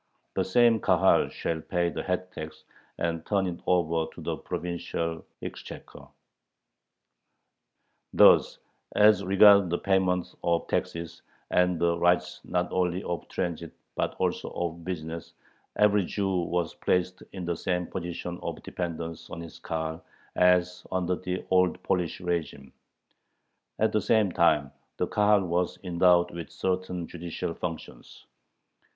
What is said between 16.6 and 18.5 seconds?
placed in the same position